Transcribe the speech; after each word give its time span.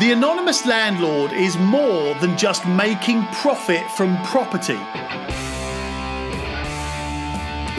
The 0.00 0.10
anonymous 0.10 0.66
landlord 0.66 1.32
is 1.32 1.56
more 1.56 2.16
than 2.16 2.36
just 2.36 2.66
making 2.66 3.24
profit 3.26 3.88
from 3.92 4.20
property. 4.24 4.80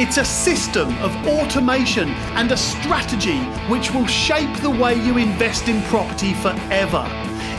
It's 0.02 0.16
a 0.16 0.24
system 0.24 0.98
of 1.00 1.14
automation 1.28 2.08
and 2.38 2.50
a 2.54 2.58
strategy 2.58 3.40
which 3.68 3.92
will 3.92 4.08
shape 4.08 4.56
the 4.62 4.70
way 4.70 4.96
you 4.96 5.18
invest 5.18 5.68
in 5.68 5.82
property 5.84 6.34
forever. 6.36 7.06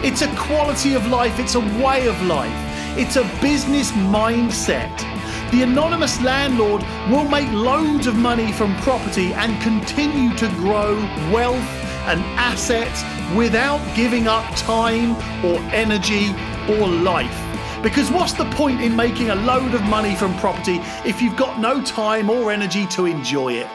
It's 0.03 0.23
a 0.23 0.37
quality 0.37 0.95
of 0.95 1.07
life, 1.09 1.39
it's 1.39 1.55
a 1.55 1.61
way 1.61 2.07
of 2.07 2.19
life, 2.23 2.99
it's 2.99 3.17
a 3.17 3.25
business 3.43 3.91
mindset. 3.93 4.97
The 5.51 5.65
anonymous 5.65 6.19
landlord 6.23 6.83
will 7.11 7.29
make 7.29 7.53
loads 7.53 8.07
of 8.07 8.17
money 8.17 8.53
from 8.53 8.75
property 8.77 9.35
and 9.35 9.61
continue 9.61 10.35
to 10.39 10.49
grow 10.49 10.97
wealth 11.31 11.86
and 12.07 12.21
assets 12.39 13.03
without 13.37 13.81
giving 13.97 14.29
up 14.29 14.45
time 14.57 15.17
or 15.45 15.59
energy 15.75 16.31
or 16.71 16.89
life. 16.89 17.43
Because 17.83 18.11
what's 18.11 18.33
the 18.33 18.45
point 18.53 18.81
in 18.81 18.97
making 18.97 19.31
a 19.31 19.35
load 19.35 19.75
of 19.75 19.83
money 19.83 20.15
from 20.15 20.37
property 20.39 20.79
if 21.05 21.21
you've 21.21 21.37
got 21.37 21.61
no 21.61 21.83
time 21.83 22.31
or 22.31 22.51
energy 22.51 22.87
to 22.89 23.07
enjoy 23.07 23.53
it? 23.53 23.67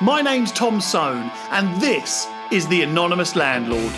My 0.00 0.20
name's 0.20 0.52
Tom 0.52 0.80
Soane, 0.80 1.30
and 1.50 1.80
this 1.80 2.28
is 2.50 2.68
The 2.68 2.82
Anonymous 2.82 3.34
Landlord. 3.34 3.92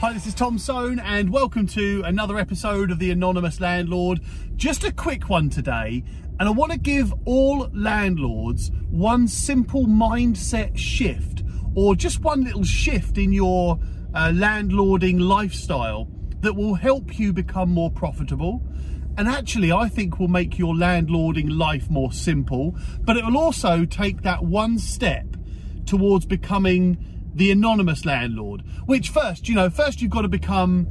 Hi, 0.00 0.12
this 0.12 0.26
is 0.26 0.34
Tom 0.34 0.58
Soane, 0.58 0.98
and 0.98 1.30
welcome 1.30 1.66
to 1.68 2.02
another 2.04 2.38
episode 2.38 2.90
of 2.90 2.98
The 2.98 3.10
Anonymous 3.10 3.60
Landlord. 3.60 4.20
Just 4.56 4.84
a 4.84 4.92
quick 4.92 5.28
one 5.28 5.50
today, 5.50 6.04
and 6.38 6.48
I 6.48 6.52
want 6.52 6.72
to 6.72 6.78
give 6.78 7.12
all 7.26 7.68
landlords 7.72 8.70
one 8.90 9.28
simple 9.28 9.86
mindset 9.86 10.76
shift 10.78 11.35
or 11.76 11.94
just 11.94 12.20
one 12.20 12.42
little 12.42 12.64
shift 12.64 13.18
in 13.18 13.32
your 13.32 13.78
uh, 14.14 14.30
landlording 14.30 15.20
lifestyle 15.20 16.08
that 16.40 16.54
will 16.54 16.74
help 16.74 17.18
you 17.18 17.32
become 17.32 17.70
more 17.70 17.90
profitable. 17.90 18.62
And 19.16 19.28
actually 19.28 19.70
I 19.70 19.88
think 19.88 20.18
will 20.18 20.28
make 20.28 20.58
your 20.58 20.74
landlording 20.74 21.56
life 21.56 21.88
more 21.88 22.12
simple 22.12 22.76
but 23.02 23.16
it 23.16 23.24
will 23.24 23.38
also 23.38 23.84
take 23.84 24.22
that 24.22 24.42
one 24.42 24.78
step 24.78 25.36
towards 25.86 26.26
becoming 26.26 27.30
the 27.34 27.50
anonymous 27.50 28.04
landlord 28.04 28.62
which 28.86 29.10
first 29.10 29.48
you 29.48 29.54
know 29.54 29.70
first 29.70 30.02
you've 30.02 30.10
got 30.10 30.22
to 30.22 30.28
become 30.28 30.88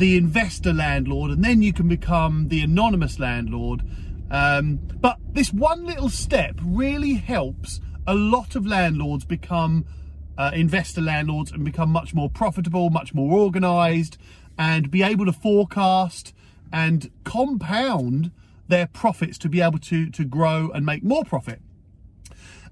the 0.00 0.16
investor 0.16 0.72
landlord 0.72 1.30
and 1.30 1.44
then 1.44 1.62
you 1.62 1.72
can 1.72 1.86
become 1.86 2.48
the 2.48 2.62
anonymous 2.62 3.20
landlord. 3.20 3.82
Um, 4.30 4.80
but 5.00 5.18
this 5.32 5.52
one 5.52 5.84
little 5.84 6.08
step 6.08 6.58
really 6.64 7.14
helps 7.14 7.80
a 8.06 8.14
lot 8.14 8.56
of 8.56 8.66
landlords 8.66 9.24
become 9.24 9.84
uh, 10.40 10.50
investor 10.54 11.02
landlords 11.02 11.52
and 11.52 11.66
become 11.66 11.90
much 11.90 12.14
more 12.14 12.30
profitable, 12.30 12.88
much 12.88 13.12
more 13.12 13.38
organized, 13.38 14.16
and 14.56 14.90
be 14.90 15.02
able 15.02 15.26
to 15.26 15.32
forecast 15.32 16.32
and 16.72 17.10
compound 17.24 18.30
their 18.66 18.86
profits 18.86 19.36
to 19.36 19.50
be 19.50 19.60
able 19.60 19.78
to, 19.78 20.08
to 20.08 20.24
grow 20.24 20.70
and 20.70 20.86
make 20.86 21.02
more 21.02 21.24
profit. 21.24 21.60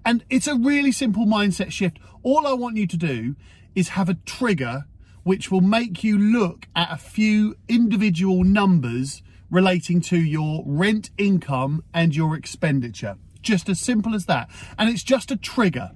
And 0.03 0.25
it's 0.31 0.47
a 0.47 0.55
really 0.55 0.93
simple 0.93 1.27
mindset 1.27 1.71
shift. 1.71 1.99
All 2.23 2.47
I 2.47 2.55
want 2.55 2.79
you 2.79 2.87
to 2.87 2.97
do 2.97 3.37
is 3.75 3.91
have 3.91 4.09
a 4.09 4.15
trigger 4.15 4.87
which 5.23 5.51
will 5.51 5.61
make 5.61 6.03
you 6.03 6.17
look 6.17 6.69
at 6.75 6.91
a 6.91 6.97
few 6.97 7.55
individual 7.69 8.45
numbers 8.45 9.23
relating 9.51 10.01
to 10.01 10.17
your 10.17 10.63
rent 10.65 11.11
income 11.19 11.85
and 11.93 12.17
your 12.17 12.35
expenditure. 12.35 13.19
Just 13.43 13.69
as 13.69 13.79
simple 13.79 14.15
as 14.15 14.25
that. 14.25 14.49
And 14.79 14.89
it's 14.89 15.03
just 15.03 15.31
a 15.31 15.37
trigger. 15.37 15.91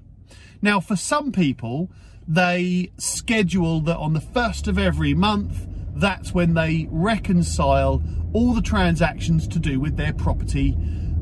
Now, 0.63 0.79
for 0.79 0.95
some 0.95 1.33
people, 1.33 1.91
they 2.27 2.93
schedule 2.97 3.81
that 3.81 3.97
on 3.97 4.13
the 4.13 4.21
first 4.21 4.69
of 4.69 4.79
every 4.79 5.13
month, 5.13 5.67
that's 5.95 6.33
when 6.33 6.55
they 6.55 6.89
reconcile 6.91 8.03
all 8.33 8.55
the 8.55 8.63
transactions 8.63 9.47
to 9.49 9.59
do 9.59 9.81
with 9.81 9.97
their 9.97 10.13
property 10.13 10.77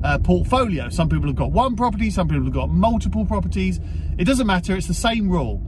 uh, 0.04 0.18
portfolio. 0.18 0.88
Some 0.90 1.08
people 1.08 1.26
have 1.26 1.36
got 1.36 1.52
one 1.52 1.74
property, 1.74 2.10
some 2.10 2.28
people 2.28 2.44
have 2.44 2.52
got 2.52 2.70
multiple 2.70 3.24
properties. 3.24 3.80
It 4.18 4.24
doesn't 4.24 4.46
matter, 4.46 4.76
it's 4.76 4.86
the 4.86 4.94
same 4.94 5.28
rule. 5.28 5.62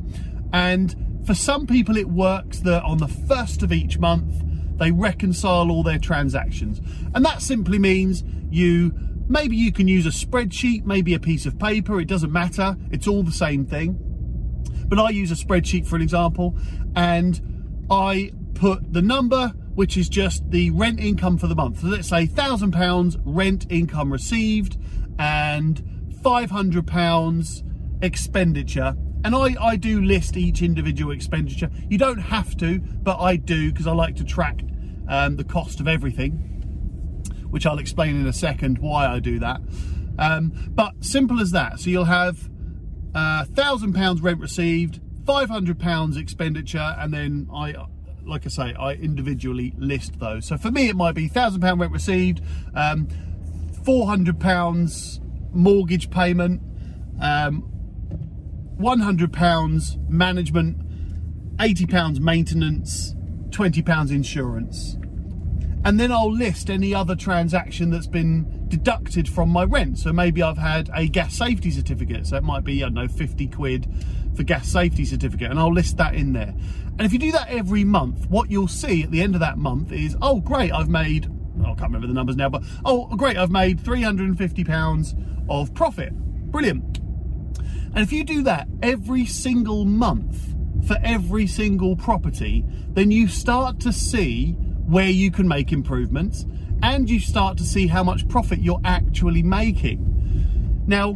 And 0.53 0.95
for 1.27 1.35
some 1.35 1.67
people, 1.67 1.97
it 1.97 2.09
works 2.09 2.61
that 2.61 2.83
on 2.83 2.99
the 2.99 3.09
first 3.09 3.63
of 3.63 3.73
each 3.73 3.99
month, 3.99 4.35
they 4.79 4.91
reconcile 4.91 5.71
all 5.71 5.83
their 5.83 5.99
transactions. 5.99 6.81
And 7.15 7.25
that 7.25 7.41
simply 7.43 7.79
means 7.79 8.23
you 8.51 8.93
Maybe 9.33 9.57
you 9.57 9.73
can 9.73 9.89
use 9.89 10.05
a 10.05 10.11
spreadsheet, 10.11 10.85
maybe 10.85 11.15
a 11.15 11.19
piece 11.19 11.47
of 11.47 11.59
paper, 11.59 11.99
it 11.99 12.05
doesn't 12.05 12.31
matter, 12.31 12.77
it's 12.91 13.09
all 13.09 13.23
the 13.23 13.33
same 13.33 13.65
thing. 13.65 13.97
But 14.89 14.99
I 14.99 15.09
use 15.09 15.33
a 15.33 15.35
spreadsheet 15.35 15.87
for 15.87 15.97
an 15.97 16.03
example, 16.03 16.55
and 16.95 17.81
I 17.91 18.33
put 18.53 18.93
the 18.93 19.01
number, 19.01 19.49
which 19.75 19.97
is 19.97 20.11
just 20.11 20.51
the 20.51 20.69
rent 20.73 21.01
income 21.01 21.39
for 21.39 21.47
the 21.47 21.55
month. 21.55 21.81
So 21.81 21.87
let's 21.87 22.11
say 22.11 22.27
£1,000 22.27 23.23
rent 23.25 23.65
income 23.71 24.13
received 24.13 24.77
and 25.19 25.83
£500 26.23 28.03
expenditure. 28.03 28.95
And 29.25 29.35
I, 29.35 29.57
I 29.59 29.77
do 29.77 30.03
list 30.03 30.37
each 30.37 30.61
individual 30.61 31.11
expenditure. 31.11 31.71
You 31.89 31.97
don't 31.97 32.19
have 32.19 32.55
to, 32.59 32.81
but 32.81 33.19
I 33.19 33.37
do 33.37 33.73
because 33.73 33.87
I 33.87 33.93
like 33.93 34.17
to 34.17 34.25
track 34.25 34.61
um, 35.09 35.37
the 35.37 35.45
cost 35.45 35.81
of 35.81 35.89
everything 35.89 36.52
which 37.53 37.67
I'll 37.67 37.79
explain 37.79 38.17
in 38.17 38.27
a 38.27 38.33
second 38.33 38.79
why 38.79 39.07
I 39.07 39.19
do 39.19 39.39
that. 39.41 39.61
Um, 40.19 40.53
but 40.71 40.95
simple 41.01 41.39
as 41.39 41.51
that. 41.51 41.81
So 41.81 41.91
you'll 41.91 42.07
have 42.07 42.49
uh, 43.15 43.45
thousand 43.45 43.93
pounds 43.93 44.23
rent 44.23 44.41
received, 44.41 45.01
five 45.27 45.51
hundred 45.51 45.79
pounds 45.79 46.17
expenditure, 46.17 46.97
and 46.99 47.13
then 47.13 47.49
I, 47.55 47.75
like 48.25 48.47
I 48.47 48.49
say, 48.49 48.75
I 48.75 48.95
individually 48.95 49.75
list 49.77 50.19
those. 50.19 50.47
So 50.47 50.57
for 50.57 50.71
me, 50.71 50.89
it 50.89 50.97
might 50.97 51.15
be 51.15 51.29
thousand 51.29 51.61
pound 51.61 51.79
rent 51.79 51.93
received, 51.93 52.43
um, 52.75 53.07
four 53.85 54.07
hundred 54.07 54.41
pounds 54.41 55.21
mortgage 55.53 56.09
payment, 56.09 56.63
um, 57.21 57.61
one 58.79 59.01
hundred 59.01 59.31
pounds 59.31 59.99
management, 60.09 60.79
eighty 61.61 61.85
pounds 61.85 62.19
maintenance, 62.19 63.15
twenty 63.51 63.83
pounds 63.83 64.11
insurance 64.11 64.97
and 65.85 65.99
then 65.99 66.13
I'll 66.13 66.33
list 66.33 66.71
any 66.71 66.95
other 66.95 67.17
transaction 67.17 67.91
that's 67.91 68.07
been 68.07 68.69
deducted 68.69 69.29
from 69.29 69.49
my 69.49 69.65
rent. 69.65 69.99
So 69.99 70.13
maybe 70.13 70.43
I've 70.43 70.59
had 70.59 70.91
a 70.95 71.09
gas 71.09 71.35
safety 71.37 71.71
certificate, 71.71 72.27
so 72.27 72.37
it 72.37 72.45
might 72.45 72.65
be, 72.65 72.83
I 72.83 72.87
don't 72.87 72.95
know, 72.95 73.09
50 73.09 73.49
quid 73.49 73.93
for 74.37 74.45
gas 74.45 74.69
safety 74.69 75.05
certificate, 75.05 75.51
and 75.51 75.59
I'll 75.59 75.73
list 75.73 75.97
that 75.97 76.15
in 76.15 76.33
there. 76.33 76.55
And 76.99 77.01
if 77.01 77.13
you 77.13 77.19
do 77.19 77.33
that 77.33 77.49
every 77.49 77.85
month, 77.85 78.29
what 78.29 78.51
you'll 78.51 78.69
see 78.69 79.03
at 79.03 79.11
the 79.11 79.23
end 79.23 79.35
of 79.35 79.41
that 79.41 79.59
month 79.59 79.93
is, 79.93 80.17
oh, 80.23 80.41
great, 80.41 80.73
I've 80.73 80.89
made, 80.89 81.29
oh, 81.61 81.73
I 81.73 81.75
can't 81.75 81.83
remember 81.83 82.07
the 82.07 82.15
numbers 82.15 82.37
now, 82.37 82.49
but 82.49 82.63
oh, 82.85 83.07
great, 83.17 83.37
I've 83.37 83.51
made 83.51 83.81
£350 83.81 85.49
of 85.49 85.75
profit. 85.75 86.13
Brilliant. 86.53 86.99
And 87.95 87.99
if 87.99 88.13
you 88.13 88.25
do 88.25 88.43
that 88.45 88.69
every 88.83 89.27
single 89.27 89.85
month 89.85 90.55
for 90.87 90.97
every 91.03 91.47
single 91.47 91.97
property, 91.97 92.65
then 92.89 93.11
you 93.11 93.29
start 93.29 93.81
to 93.81 93.93
see 93.93 94.57
where 94.93 95.09
you 95.09 95.31
can 95.31 95.49
make 95.49 95.73
improvements 95.73 96.45
and 96.83 97.09
you 97.09 97.19
start 97.19 97.57
to 97.57 97.65
see 97.65 97.87
how 97.87 98.05
much 98.05 98.29
profit 98.29 98.59
you're 98.59 98.81
actually 98.85 99.43
making. 99.43 100.85
Now, 100.87 101.15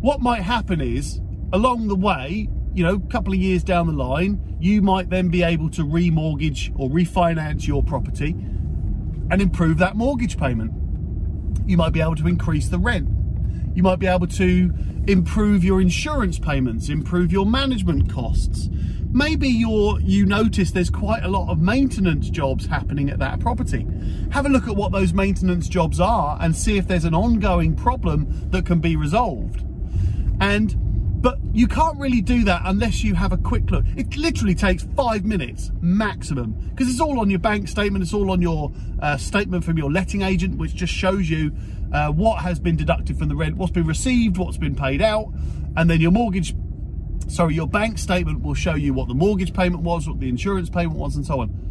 what 0.00 0.20
might 0.20 0.42
happen 0.42 0.80
is 0.80 1.20
along 1.52 1.86
the 1.86 1.94
way, 1.94 2.48
you 2.72 2.82
know, 2.82 2.94
a 2.94 3.10
couple 3.12 3.32
of 3.32 3.38
years 3.38 3.62
down 3.62 3.86
the 3.86 3.92
line, 3.92 4.56
you 4.58 4.82
might 4.82 5.10
then 5.10 5.28
be 5.28 5.44
able 5.44 5.70
to 5.70 5.82
remortgage 5.82 6.72
or 6.76 6.90
refinance 6.90 7.68
your 7.68 7.84
property 7.84 8.30
and 9.30 9.40
improve 9.40 9.78
that 9.78 9.94
mortgage 9.94 10.36
payment. 10.36 10.72
You 11.66 11.76
might 11.76 11.92
be 11.92 12.00
able 12.00 12.16
to 12.16 12.26
increase 12.26 12.68
the 12.68 12.80
rent. 12.80 13.08
You 13.76 13.84
might 13.84 14.00
be 14.00 14.08
able 14.08 14.26
to 14.26 14.74
improve 15.06 15.64
your 15.64 15.80
insurance 15.80 16.38
payments, 16.38 16.88
improve 16.88 17.32
your 17.32 17.46
management 17.46 18.10
costs. 18.10 18.68
Maybe 19.12 19.48
you're, 19.48 20.00
you 20.00 20.26
notice 20.26 20.72
there's 20.72 20.90
quite 20.90 21.22
a 21.22 21.28
lot 21.28 21.48
of 21.48 21.60
maintenance 21.60 22.28
jobs 22.30 22.66
happening 22.66 23.10
at 23.10 23.20
that 23.20 23.38
property. 23.38 23.86
Have 24.32 24.46
a 24.46 24.48
look 24.48 24.66
at 24.66 24.74
what 24.74 24.90
those 24.90 25.12
maintenance 25.12 25.68
jobs 25.68 26.00
are 26.00 26.36
and 26.40 26.56
see 26.56 26.78
if 26.78 26.88
there's 26.88 27.04
an 27.04 27.14
ongoing 27.14 27.76
problem 27.76 28.26
that 28.50 28.66
can 28.66 28.80
be 28.80 28.96
resolved. 28.96 29.62
And 30.40 30.74
but 31.24 31.38
you 31.54 31.66
can't 31.66 31.98
really 31.98 32.20
do 32.20 32.44
that 32.44 32.60
unless 32.66 33.02
you 33.02 33.14
have 33.14 33.32
a 33.32 33.38
quick 33.38 33.70
look. 33.70 33.86
It 33.96 34.14
literally 34.14 34.54
takes 34.54 34.86
five 34.94 35.24
minutes 35.24 35.70
maximum 35.80 36.52
because 36.68 36.90
it's 36.90 37.00
all 37.00 37.18
on 37.18 37.30
your 37.30 37.38
bank 37.38 37.66
statement, 37.66 38.04
it's 38.04 38.12
all 38.12 38.30
on 38.30 38.42
your 38.42 38.70
uh, 39.00 39.16
statement 39.16 39.64
from 39.64 39.78
your 39.78 39.90
letting 39.90 40.20
agent, 40.20 40.58
which 40.58 40.74
just 40.74 40.92
shows 40.92 41.30
you 41.30 41.50
uh, 41.94 42.10
what 42.12 42.42
has 42.42 42.60
been 42.60 42.76
deducted 42.76 43.18
from 43.18 43.28
the 43.28 43.34
rent, 43.34 43.56
what's 43.56 43.72
been 43.72 43.86
received, 43.86 44.36
what's 44.36 44.58
been 44.58 44.74
paid 44.74 45.00
out, 45.00 45.32
and 45.78 45.88
then 45.88 45.98
your 45.98 46.10
mortgage, 46.10 46.54
sorry, 47.26 47.54
your 47.54 47.68
bank 47.68 47.96
statement 47.96 48.42
will 48.42 48.52
show 48.52 48.74
you 48.74 48.92
what 48.92 49.08
the 49.08 49.14
mortgage 49.14 49.54
payment 49.54 49.82
was, 49.82 50.06
what 50.06 50.20
the 50.20 50.28
insurance 50.28 50.68
payment 50.68 50.98
was, 50.98 51.16
and 51.16 51.24
so 51.24 51.40
on. 51.40 51.63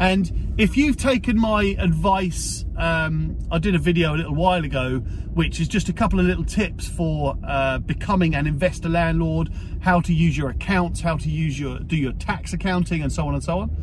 And 0.00 0.54
if 0.56 0.78
you've 0.78 0.96
taken 0.96 1.38
my 1.38 1.76
advice, 1.78 2.64
um, 2.78 3.38
I 3.52 3.58
did 3.58 3.74
a 3.74 3.78
video 3.78 4.14
a 4.14 4.16
little 4.16 4.34
while 4.34 4.64
ago, 4.64 5.00
which 5.34 5.60
is 5.60 5.68
just 5.68 5.90
a 5.90 5.92
couple 5.92 6.18
of 6.18 6.24
little 6.24 6.44
tips 6.44 6.88
for 6.88 7.36
uh, 7.46 7.78
becoming 7.80 8.34
an 8.34 8.46
investor 8.46 8.88
landlord, 8.88 9.50
how 9.80 10.00
to 10.00 10.14
use 10.14 10.38
your 10.38 10.48
accounts, 10.48 11.02
how 11.02 11.18
to 11.18 11.28
use 11.28 11.60
your 11.60 11.78
do 11.80 11.96
your 11.96 12.14
tax 12.14 12.54
accounting, 12.54 13.02
and 13.02 13.12
so 13.12 13.28
on 13.28 13.34
and 13.34 13.44
so 13.44 13.58
on. 13.58 13.76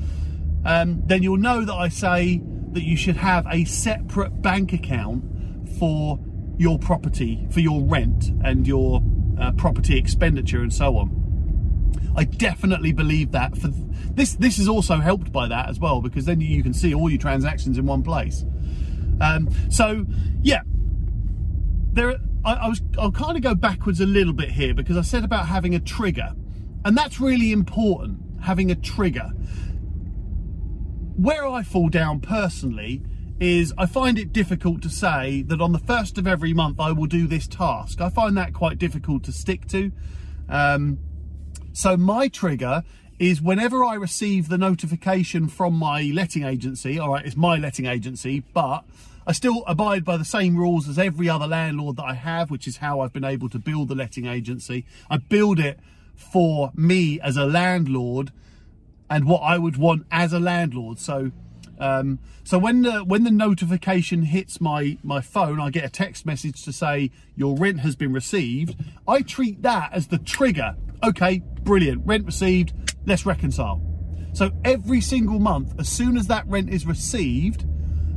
Um, 0.66 1.04
then 1.06 1.22
you'll 1.22 1.38
know 1.38 1.64
that 1.64 1.75
I 1.75 1.88
say 1.88 2.42
that 2.72 2.84
you 2.84 2.98
should 2.98 3.18
have 3.18 3.46
a 3.48 3.64
separate 3.66 4.42
bank 4.42 4.74
account 4.74 5.24
for 5.78 6.19
your 6.58 6.80
property, 6.80 7.48
for 7.52 7.60
your 7.60 7.84
rent 7.84 8.31
and 8.44 8.68
your 8.68 9.04
uh, 9.40 9.52
property 9.52 10.00
expenditure, 10.00 10.64
and 10.64 10.74
so 10.74 10.98
on. 10.98 11.27
I 12.16 12.24
definitely 12.24 12.94
believe 12.94 13.31
that. 13.31 13.57
For 13.57 13.69
this, 13.69 14.34
this 14.34 14.57
is 14.57 14.68
also 14.68 14.98
helped 14.98 15.31
by 15.31 15.48
that 15.48 15.69
as 15.69 15.80
well 15.80 16.01
because 16.01 16.25
then 16.25 16.42
you 16.42 16.63
can 16.63 16.74
see 16.74 16.94
all 16.94 17.10
your 17.10 17.19
transactions 17.19 17.78
in 17.78 17.86
one 17.86 18.04
place. 18.04 18.44
Um, 19.22 19.50
so, 19.69 20.06
yeah, 20.42 20.62
there. 21.94 22.18
I, 22.45 22.54
I 22.54 22.68
was. 22.68 22.81
I'll 22.98 23.12
kind 23.12 23.36
of 23.36 23.44
go 23.44 23.56
backwards 23.56 24.00
a 24.00 24.06
little 24.06 24.34
bit 24.34 24.51
here 24.51 24.74
because 24.74 24.98
I 24.98 25.01
said 25.01 25.24
about 25.24 25.48
having 25.48 25.75
a 25.75 25.80
trigger, 25.80 26.34
and 26.86 26.98
that's 26.98 27.19
really 27.19 27.51
important. 27.51 28.19
Having 28.44 28.72
a 28.72 28.75
trigger. 28.75 29.31
Where 31.16 31.48
I 31.48 31.63
fall 31.63 31.90
down 31.90 32.19
personally 32.19 33.01
is 33.40 33.74
I 33.78 33.86
find 33.86 34.18
it 34.18 34.33
difficult 34.33 34.81
to 34.83 34.90
say 34.90 35.44
that 35.44 35.62
on 35.62 35.72
the 35.72 35.80
first 35.80 36.18
of 36.18 36.28
every 36.28 36.54
month 36.54 36.80
I 36.80 36.92
will 36.92 37.07
do 37.07 37.28
this 37.28 37.48
task. 37.48 38.01
I 38.01 38.10
find 38.10 38.38
that 38.38 38.54
quite 38.54 38.78
difficult 38.78 39.24
to 39.25 39.31
stick 39.31 39.68
to. 39.68 39.92
Um, 40.50 41.00
so 41.78 41.96
my 41.96 42.28
trigger 42.28 42.84
is 43.20 43.40
whenever 43.40 43.86
I 43.86 43.94
receive 43.94 44.50
the 44.50 44.58
notification 44.58 45.48
from 45.48 45.76
my 45.76 46.10
letting 46.12 46.42
agency, 46.42 46.98
all 46.98 47.12
right, 47.12 47.24
it's 47.24 47.38
my 47.38 47.56
letting 47.58 47.86
agency, 47.86 48.44
but 48.52 48.84
I 49.28 49.32
still 49.32 49.64
abide 49.68 50.04
by 50.04 50.18
the 50.18 50.26
same 50.26 50.58
rules 50.58 50.90
as 50.90 50.98
every 50.98 51.30
other 51.30 51.46
landlord 51.46 51.98
that 51.98 52.06
I 52.06 52.16
have, 52.16 52.50
which 52.50 52.68
is 52.68 52.78
how 52.78 53.02
I've 53.02 53.14
been 53.14 53.24
able 53.24 53.48
to 53.50 53.60
build 53.60 53.90
the 53.90 53.96
letting 53.96 54.26
agency. 54.26 54.86
I 55.08 55.18
build 55.18 55.60
it 55.60 55.80
for 56.16 56.72
me 56.74 57.22
as 57.22 57.38
a 57.38 57.46
landlord 57.46 58.32
and 59.08 59.26
what 59.26 59.42
I 59.44 59.60
would 59.60 59.78
want 59.78 60.08
as 60.12 60.34
a 60.34 60.40
landlord. 60.40 60.98
So 60.98 61.32
um, 61.80 62.20
so 62.44 62.58
when 62.58 62.82
the 62.82 63.04
when 63.04 63.24
the 63.24 63.32
notification 63.32 64.24
hits 64.24 64.60
my 64.60 64.98
my 65.04 65.22
phone, 65.22 65.60
I 65.60 65.70
get 65.70 65.86
a 65.86 65.90
text 65.90 66.26
message 66.26 66.64
to 66.64 66.74
say 66.74 67.12
your 67.36 67.56
rent 67.56 67.82
has 67.82 67.96
been 67.96 68.14
received. 68.14 68.76
I 69.08 69.22
treat 69.22 69.62
that 69.62 69.94
as 69.94 70.08
the 70.08 70.18
trigger. 70.18 70.76
Okay, 71.04 71.44
brilliant, 71.64 72.06
rent 72.06 72.26
received. 72.26 72.74
Let's 73.06 73.26
reconcile. 73.26 73.82
So 74.34 74.52
every 74.64 75.02
single 75.02 75.40
month, 75.40 75.74
as 75.80 75.90
soon 75.90 76.18
as 76.18 76.28
that 76.28 76.48
rent 76.48 76.70
is 76.70 76.86
received, 76.86 77.66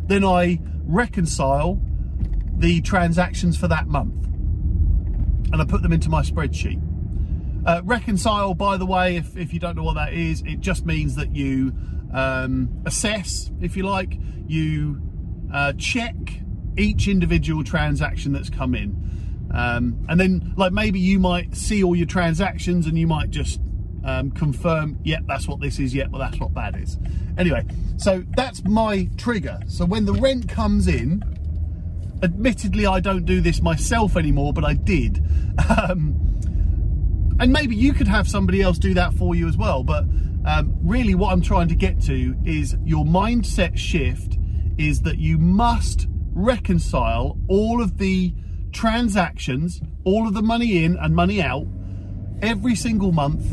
then 0.09 0.25
I 0.25 0.61
reconcile 0.85 1.81
the 2.57 2.81
transactions 2.83 3.57
for 3.57 3.69
that 3.69 3.87
month, 3.87 4.27
and 5.53 5.63
I 5.63 5.65
put 5.65 5.83
them 5.83 5.93
into 5.93 6.09
my 6.09 6.23
spreadsheet. 6.23 6.83
Uh, 7.67 7.83
reconcile, 7.85 8.55
by 8.55 8.77
the 8.77 8.87
way, 8.87 9.17
if, 9.17 9.37
if 9.37 9.53
you 9.53 9.61
don't 9.61 9.77
know 9.77 9.83
what 9.83 9.95
that 9.95 10.15
is, 10.15 10.43
it 10.47 10.61
just 10.61 10.87
means 10.87 11.15
that 11.17 11.35
you 11.35 11.73
um, 12.13 12.83
assess, 12.87 13.51
if 13.61 13.77
you 13.77 13.85
like, 13.85 14.19
you 14.47 15.01
uh, 15.53 15.73
check 15.75 16.15
each 16.77 17.09
individual 17.09 17.65
transaction 17.65 18.33
that's 18.33 18.51
come 18.51 18.75
in. 18.75 19.49
Um, 19.53 20.07
and 20.09 20.19
then, 20.19 20.55
like, 20.57 20.73
maybe 20.73 21.01
you 21.01 21.19
might 21.19 21.57
see 21.57 21.83
all 21.83 21.97
your 21.97 22.07
transactions 22.07 22.87
and 22.87 22.97
you 22.97 23.07
might 23.07 23.31
just 23.31 23.61
um, 24.05 24.31
confirm, 24.31 24.99
yeah, 25.03 25.19
that's 25.27 25.49
what 25.49 25.61
this 25.61 25.79
is, 25.79 25.95
yeah, 25.95 26.07
well, 26.09 26.21
that's 26.21 26.39
what 26.39 26.55
that 26.55 26.77
is. 26.77 26.99
Anyway, 27.37 27.65
so 27.97 28.25
that's 28.37 28.65
my 28.65 29.09
trigger. 29.17 29.61
So 29.67 29.85
when 29.85 30.05
the 30.05 30.15
rent 30.15 30.49
comes 30.49 30.87
in, 30.87 31.23
admittedly, 32.23 32.87
I 32.87 33.01
don't 33.01 33.25
do 33.25 33.41
this 33.41 33.61
myself 33.61 34.17
anymore, 34.17 34.53
but 34.53 34.65
I 34.65 34.75
did. 34.75 35.25
Um, 35.69 36.31
and 37.39 37.53
maybe 37.53 37.75
you 37.75 37.95
could 37.95 38.09
have 38.09 38.29
somebody 38.29 38.61
else 38.61 38.79
do 38.79 38.93
that 38.95 39.15
for 39.15 39.35
you 39.35 39.49
as 39.49 39.57
well, 39.57 39.83
but 39.83 40.05
um, 40.47 40.77
really, 40.83 41.15
what 41.15 41.33
I'm 41.33 41.43
trying 41.43 41.69
to 41.69 41.75
get 41.75 42.01
to 42.03 42.35
is 42.45 42.77
your 42.85 43.05
mindset 43.05 43.77
shift 43.77 44.39
is 44.79 45.03
that 45.03 45.19
you 45.19 45.39
must 45.39 46.07
reconcile 46.33 47.39
all 47.49 47.83
of 47.83 47.99
the 47.99 48.35
transactions, 48.73 49.81
all 50.05 50.27
of 50.27 50.35
the 50.35 50.43
money 50.43 50.85
in 50.85 50.97
and 50.97 51.15
money 51.15 51.43
out 51.43 51.67
every 52.41 52.75
single 52.75 53.13
month. 53.13 53.45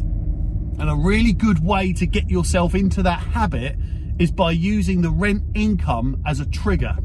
And 0.80 0.90
a 0.90 0.96
really 0.96 1.34
good 1.34 1.64
way 1.64 1.92
to 1.94 2.06
get 2.06 2.30
yourself 2.30 2.76
into 2.76 3.02
that 3.04 3.20
habit 3.20 3.76
is 4.20 4.32
by 4.32 4.52
using 4.52 5.02
the 5.02 5.10
rent 5.10 5.44
income 5.56 6.22
as 6.26 6.40
a 6.40 6.46
trigger. 6.46 6.96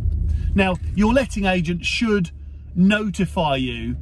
Now, 0.54 0.76
your 0.94 1.12
letting 1.12 1.46
agent 1.46 1.84
should 1.84 2.30
notify 2.74 3.56
you 3.56 3.96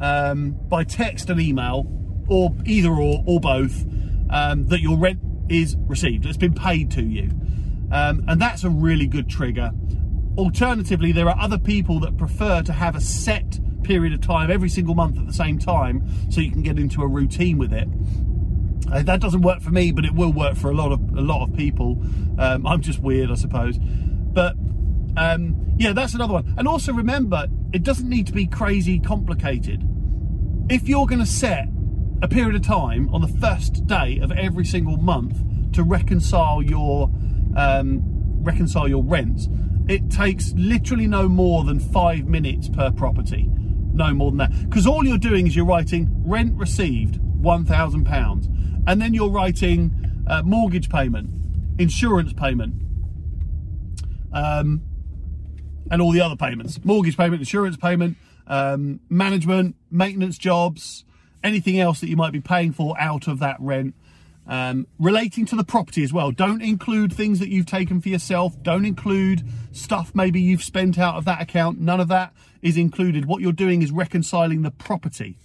um, 0.00 0.56
by 0.68 0.84
text 0.84 1.28
and 1.28 1.40
email, 1.40 1.86
or 2.28 2.54
either 2.64 2.90
or, 2.90 3.22
or 3.26 3.40
both, 3.40 3.84
um, 4.30 4.66
that 4.66 4.80
your 4.80 4.96
rent 4.96 5.20
is 5.48 5.76
received, 5.86 6.26
it's 6.26 6.36
been 6.36 6.54
paid 6.54 6.90
to 6.92 7.02
you. 7.02 7.30
Um, 7.90 8.24
and 8.26 8.40
that's 8.40 8.64
a 8.64 8.70
really 8.70 9.06
good 9.06 9.28
trigger. 9.28 9.70
Alternatively, 10.36 11.12
there 11.12 11.28
are 11.28 11.38
other 11.38 11.58
people 11.58 12.00
that 12.00 12.16
prefer 12.16 12.62
to 12.62 12.72
have 12.72 12.96
a 12.96 13.00
set 13.00 13.58
period 13.84 14.12
of 14.12 14.20
time 14.20 14.50
every 14.50 14.68
single 14.68 14.94
month 14.94 15.18
at 15.18 15.26
the 15.26 15.32
same 15.32 15.58
time 15.58 16.04
so 16.30 16.40
you 16.40 16.50
can 16.50 16.62
get 16.62 16.78
into 16.78 17.02
a 17.02 17.06
routine 17.06 17.56
with 17.56 17.72
it. 17.72 17.88
Uh, 18.92 19.02
that 19.02 19.20
doesn't 19.20 19.42
work 19.42 19.60
for 19.60 19.70
me, 19.70 19.92
but 19.92 20.04
it 20.04 20.14
will 20.14 20.32
work 20.32 20.56
for 20.56 20.70
a 20.70 20.74
lot 20.74 20.92
of 20.92 21.00
a 21.16 21.20
lot 21.20 21.48
of 21.48 21.56
people. 21.56 21.98
Um, 22.38 22.66
I'm 22.66 22.82
just 22.82 23.00
weird, 23.00 23.30
I 23.30 23.34
suppose. 23.34 23.78
But 23.78 24.54
um, 25.16 25.74
yeah, 25.78 25.92
that's 25.92 26.14
another 26.14 26.34
one. 26.34 26.54
And 26.58 26.68
also 26.68 26.92
remember, 26.92 27.46
it 27.72 27.82
doesn't 27.82 28.08
need 28.08 28.26
to 28.26 28.32
be 28.32 28.46
crazy 28.46 28.98
complicated. 28.98 29.88
If 30.68 30.88
you're 30.88 31.06
going 31.06 31.20
to 31.20 31.26
set 31.26 31.68
a 32.22 32.28
period 32.28 32.54
of 32.54 32.62
time 32.62 33.12
on 33.14 33.20
the 33.20 33.28
first 33.28 33.86
day 33.86 34.18
of 34.18 34.32
every 34.32 34.64
single 34.64 34.96
month 34.96 35.36
to 35.72 35.82
reconcile 35.82 36.62
your 36.62 37.10
um, 37.56 38.02
reconcile 38.42 38.88
your 38.88 39.02
rents. 39.02 39.48
It 39.88 40.10
takes 40.10 40.52
literally 40.52 41.06
no 41.06 41.28
more 41.28 41.64
than 41.64 41.78
five 41.78 42.26
minutes 42.26 42.68
per 42.68 42.90
property, 42.90 43.48
no 43.92 44.12
more 44.14 44.30
than 44.30 44.38
that. 44.38 44.68
Because 44.68 44.86
all 44.86 45.04
you're 45.06 45.18
doing 45.18 45.46
is 45.46 45.54
you're 45.54 45.66
writing 45.66 46.10
rent 46.24 46.58
received, 46.58 47.18
one 47.20 47.64
thousand 47.64 48.04
pounds, 48.04 48.48
and 48.86 49.00
then 49.00 49.14
you're 49.14 49.30
writing 49.30 50.24
uh, 50.26 50.42
mortgage 50.42 50.88
payment, 50.88 51.30
insurance 51.78 52.32
payment, 52.32 52.74
um, 54.32 54.82
and 55.90 56.00
all 56.00 56.12
the 56.12 56.20
other 56.20 56.36
payments: 56.36 56.82
mortgage 56.84 57.16
payment, 57.16 57.40
insurance 57.40 57.76
payment, 57.76 58.16
um, 58.46 59.00
management, 59.08 59.76
maintenance 59.90 60.38
jobs, 60.38 61.04
anything 61.42 61.78
else 61.78 62.00
that 62.00 62.08
you 62.08 62.16
might 62.16 62.32
be 62.32 62.40
paying 62.40 62.72
for 62.72 62.98
out 63.00 63.28
of 63.28 63.38
that 63.40 63.56
rent. 63.60 63.94
Um, 64.48 64.86
relating 65.00 65.44
to 65.46 65.56
the 65.56 65.64
property 65.64 66.04
as 66.04 66.12
well. 66.12 66.30
Don't 66.30 66.62
include 66.62 67.12
things 67.12 67.40
that 67.40 67.48
you've 67.48 67.66
taken 67.66 68.00
for 68.00 68.08
yourself. 68.08 68.54
Don't 68.62 68.84
include 68.84 69.42
stuff 69.72 70.12
maybe 70.14 70.40
you've 70.40 70.62
spent 70.62 71.00
out 71.00 71.16
of 71.16 71.24
that 71.24 71.42
account. 71.42 71.80
None 71.80 71.98
of 71.98 72.06
that 72.08 72.32
is 72.62 72.76
included. 72.76 73.26
What 73.26 73.42
you're 73.42 73.50
doing 73.50 73.82
is 73.82 73.90
reconciling 73.90 74.62
the 74.62 74.70
property. 74.70 75.36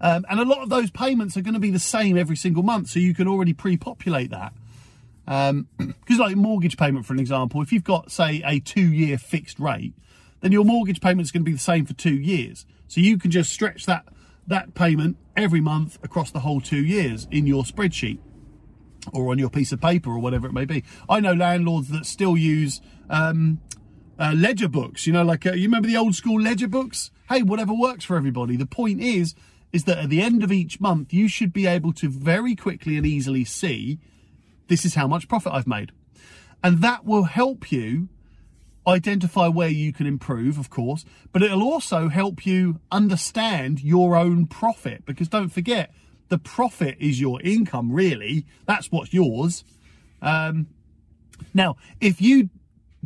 Um, 0.00 0.24
and 0.28 0.40
a 0.40 0.44
lot 0.44 0.58
of 0.58 0.70
those 0.70 0.90
payments 0.90 1.36
are 1.36 1.42
going 1.42 1.54
to 1.54 1.60
be 1.60 1.70
the 1.70 1.78
same 1.78 2.16
every 2.16 2.36
single 2.36 2.62
month, 2.62 2.90
so 2.90 2.98
you 2.98 3.14
can 3.14 3.28
already 3.28 3.52
pre-populate 3.52 4.30
that. 4.30 4.52
Because, 5.24 5.50
um, 5.50 5.68
like 6.18 6.36
mortgage 6.36 6.76
payment, 6.76 7.06
for 7.06 7.12
an 7.12 7.20
example, 7.20 7.62
if 7.62 7.72
you've 7.72 7.84
got, 7.84 8.10
say, 8.10 8.42
a 8.44 8.60
two-year 8.60 9.18
fixed 9.18 9.58
rate, 9.58 9.94
then 10.40 10.52
your 10.52 10.64
mortgage 10.64 11.00
payment 11.00 11.22
is 11.22 11.32
going 11.32 11.42
to 11.42 11.48
be 11.48 11.54
the 11.54 11.58
same 11.58 11.86
for 11.86 11.94
two 11.94 12.14
years. 12.14 12.66
So 12.86 13.00
you 13.00 13.16
can 13.16 13.30
just 13.30 13.50
stretch 13.50 13.86
that 13.86 14.04
that 14.46 14.74
payment 14.74 15.16
every 15.36 15.60
month 15.60 15.98
across 16.02 16.30
the 16.30 16.40
whole 16.40 16.60
two 16.60 16.84
years 16.84 17.26
in 17.30 17.46
your 17.46 17.64
spreadsheet 17.64 18.18
or 19.12 19.30
on 19.30 19.38
your 19.38 19.50
piece 19.50 19.72
of 19.72 19.80
paper 19.80 20.10
or 20.10 20.18
whatever 20.18 20.46
it 20.46 20.52
may 20.52 20.64
be. 20.64 20.84
I 21.08 21.20
know 21.20 21.32
landlords 21.32 21.88
that 21.88 22.06
still 22.06 22.36
use 22.36 22.80
um, 23.10 23.60
uh, 24.18 24.32
ledger 24.36 24.68
books. 24.68 25.06
You 25.06 25.12
know, 25.12 25.24
like 25.24 25.46
uh, 25.46 25.52
you 25.52 25.64
remember 25.64 25.88
the 25.88 25.96
old 25.96 26.14
school 26.14 26.40
ledger 26.40 26.68
books. 26.68 27.10
Hey, 27.28 27.42
whatever 27.42 27.74
works 27.74 28.04
for 28.04 28.16
everybody. 28.16 28.56
The 28.56 28.66
point 28.66 29.00
is, 29.00 29.34
is 29.72 29.84
that 29.84 29.98
at 29.98 30.10
the 30.10 30.20
end 30.20 30.44
of 30.44 30.52
each 30.52 30.80
month, 30.80 31.12
you 31.12 31.26
should 31.26 31.52
be 31.52 31.66
able 31.66 31.92
to 31.94 32.08
very 32.08 32.54
quickly 32.54 32.96
and 32.96 33.04
easily 33.04 33.44
see 33.44 33.98
this 34.68 34.84
is 34.84 34.94
how 34.94 35.06
much 35.08 35.28
profit 35.28 35.52
I've 35.52 35.66
made, 35.66 35.92
and 36.62 36.80
that 36.80 37.04
will 37.04 37.24
help 37.24 37.72
you 37.72 38.08
identify 38.86 39.48
where 39.48 39.68
you 39.68 39.92
can 39.92 40.06
improve, 40.06 40.58
of 40.58 40.70
course, 40.70 41.04
but 41.32 41.42
it'll 41.42 41.62
also 41.62 42.08
help 42.08 42.44
you 42.46 42.80
understand 42.92 43.82
your 43.82 44.16
own 44.16 44.46
profit 44.46 45.04
because 45.06 45.28
don't 45.28 45.48
forget, 45.48 45.92
the 46.28 46.38
profit 46.38 46.96
is 47.00 47.20
your 47.20 47.40
income, 47.42 47.92
really. 47.92 48.46
That's 48.66 48.90
what's 48.90 49.12
yours. 49.12 49.64
Um, 50.22 50.68
now, 51.52 51.76
if 52.00 52.20
you 52.20 52.50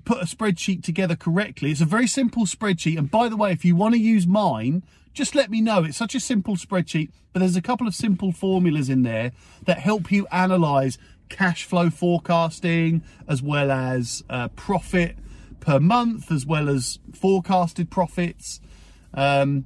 put 0.05 0.23
a 0.23 0.25
spreadsheet 0.25 0.83
together 0.83 1.17
correctly, 1.17 1.71
it's 1.71 1.81
a 1.81 1.87
very 1.87 2.07
simple 2.07 2.45
spreadsheet. 2.47 2.97
And 2.97 3.11
by 3.11 3.29
the 3.29 3.37
way, 3.37 3.53
if 3.53 3.65
you 3.65 3.77
want 3.77 3.95
to 3.95 4.01
use 4.01 4.27
mine, 4.27 4.85
just 5.13 5.35
let 5.35 5.51
me 5.51 5.61
know. 5.61 5.85
It's 5.85 5.97
such 5.97 6.15
a 6.15 6.21
simple 6.21 6.57
spreadsheet, 6.57 7.11
but 7.33 7.41
there's 7.41 7.57
a 7.57 7.63
couple 7.63 7.87
of 7.87 7.95
simple 7.95 8.33
formulas 8.33 8.89
in 8.89 9.03
there 9.03 9.33
that 9.65 9.79
help 9.79 10.13
you 10.13 10.27
analyze 10.31 10.97
cash 11.29 11.65
flow 11.65 11.91
forecasting, 11.91 13.03
as 13.27 13.43
well 13.43 13.71
as 13.71 14.23
uh, 14.31 14.49
profit 14.49 15.17
per 15.61 15.81
month, 15.81 16.31
as 16.31 16.47
well 16.47 16.69
as 16.69 16.99
forecasted 17.13 17.91
profits. 17.91 18.61
Um, 19.15 19.65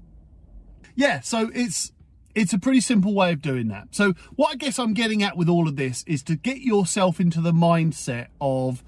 yeah, 0.95 1.21
so 1.21 1.51
it's 1.55 1.93
it's 2.35 2.53
a 2.53 2.59
pretty 2.59 2.81
simple 2.81 3.15
way 3.15 3.33
of 3.33 3.43
doing 3.43 3.69
that. 3.69 3.89
So 3.95 4.15
what 4.37 4.53
I 4.53 4.55
guess 4.57 4.79
I'm 4.79 4.95
getting 4.95 5.23
at 5.23 5.37
with 5.37 5.49
all 5.49 5.69
of 5.69 5.77
this 5.77 6.03
is 6.07 6.23
to 6.25 6.37
get 6.37 6.59
yourself 6.59 7.21
into 7.21 7.41
the 7.41 7.53
mindset 7.53 8.29
of 8.41 8.83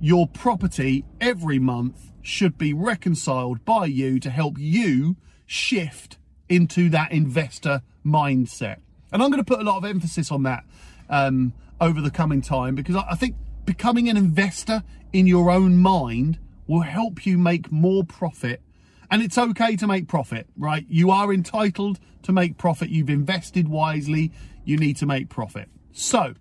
your 0.00 0.26
property 0.26 1.04
every 1.20 1.58
month 1.58 2.10
should 2.22 2.58
be 2.58 2.72
reconciled 2.72 3.64
by 3.64 3.86
you 3.86 4.20
to 4.20 4.30
help 4.30 4.58
you 4.58 5.16
shift 5.46 6.18
into 6.48 6.88
that 6.90 7.12
investor 7.12 7.82
mindset. 8.04 8.76
And 9.12 9.22
I'm 9.22 9.30
going 9.30 9.42
to 9.42 9.48
put 9.48 9.60
a 9.60 9.64
lot 9.64 9.78
of 9.78 9.84
emphasis 9.84 10.30
on 10.30 10.42
that 10.44 10.64
um, 11.08 11.54
over 11.80 12.00
the 12.00 12.10
coming 12.10 12.42
time 12.42 12.74
because 12.74 12.96
I 12.96 13.14
think 13.14 13.36
becoming 13.64 14.08
an 14.08 14.16
investor 14.16 14.82
in 15.12 15.26
your 15.26 15.50
own 15.50 15.76
mind 15.78 16.38
will 16.70 16.82
help 16.82 17.26
you 17.26 17.36
make 17.36 17.72
more 17.72 18.04
profit 18.04 18.62
and 19.10 19.22
it's 19.22 19.36
okay 19.36 19.74
to 19.74 19.88
make 19.88 20.06
profit, 20.06 20.46
right? 20.56 20.86
You 20.88 21.10
are 21.10 21.34
entitled 21.34 21.98
to 22.22 22.30
make 22.32 22.58
profit. 22.58 22.90
You've 22.90 23.10
invested 23.10 23.66
wisely. 23.68 24.30
You 24.64 24.76
need 24.76 24.96
to 24.98 25.06
make 25.06 25.28
profit. 25.28 25.68
So, 25.90 26.34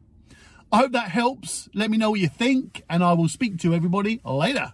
I 0.72 0.78
hope 0.78 0.92
that 0.92 1.10
helps. 1.10 1.68
Let 1.74 1.90
me 1.90 1.98
know 1.98 2.12
what 2.12 2.20
you 2.20 2.28
think, 2.28 2.84
and 2.88 3.04
I 3.04 3.14
will 3.14 3.28
speak 3.28 3.58
to 3.62 3.74
everybody 3.74 4.22
later. 4.24 4.74